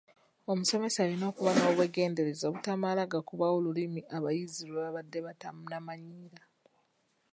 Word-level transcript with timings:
Omusomesa 0.51 0.99
alina 1.05 1.25
okuba 1.31 1.51
n’obwegendereza 1.55 2.43
obutamala 2.47 3.11
gakubawo 3.11 3.57
lulimi 3.65 4.01
abayizi 4.17 4.61
lwe 4.69 4.81
babadde 4.85 5.19
batannamanyiira. 5.27 6.41